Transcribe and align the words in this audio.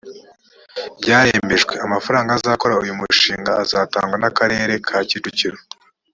byaremejwe 1.01 1.73
amafaranga 1.85 2.29
azakora 2.33 2.79
uyu 2.83 2.97
mushinga 2.99 3.51
azatangwa 3.63 4.15
n 4.19 4.25
akarere 4.29 4.73
ka 4.87 4.97
kicukiro 5.09 5.59